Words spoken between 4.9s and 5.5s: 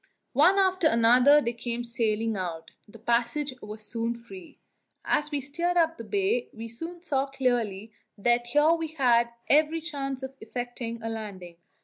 As we